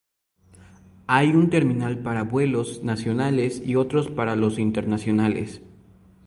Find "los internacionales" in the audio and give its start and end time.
4.35-5.61